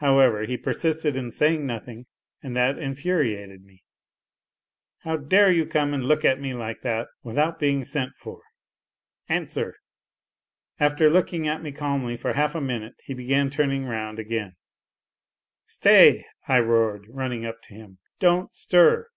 However, 0.00 0.44
he 0.44 0.58
persisted 0.58 1.16
in 1.16 1.30
saying 1.30 1.64
nothing, 1.64 2.04
and 2.42 2.54
that 2.54 2.78
infuriated 2.78 3.62
me." 3.64 3.82
How 5.04 5.16
dare 5.16 5.50
you 5.50 5.64
come 5.64 5.94
and 5.94 6.04
look 6.04 6.26
at 6.26 6.38
me 6.38 6.52
like 6.52 6.82
that 6.82 7.08
without 7.22 7.58
being 7.58 7.82
sent 7.82 8.14
for 8.14 8.42
1 9.28 9.36
Answer!" 9.40 9.76
After 10.78 11.08
looking 11.08 11.48
at 11.48 11.62
me 11.62 11.72
calmly 11.72 12.18
for 12.18 12.34
half 12.34 12.54
a 12.54 12.60
minute, 12.60 12.96
he 13.04 13.14
began 13.14 13.48
turning 13.48 13.86
round 13.86 14.18
again." 14.18 14.56
Stay!" 15.78 16.26
I 16.46 16.60
roared, 16.60 17.06
running 17.08 17.46
up 17.46 17.62
to 17.62 17.74
him," 17.74 17.96
don't 18.20 18.52
stir 18.54 19.08